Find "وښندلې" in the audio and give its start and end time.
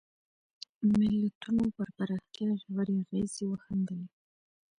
3.47-4.07